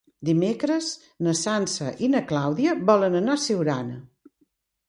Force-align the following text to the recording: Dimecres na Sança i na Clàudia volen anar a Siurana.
Dimecres 0.27 0.87
na 1.27 1.35
Sança 1.41 1.91
i 2.07 2.11
na 2.15 2.23
Clàudia 2.33 2.75
volen 2.91 3.19
anar 3.23 3.37
a 3.39 3.43
Siurana. 3.47 4.01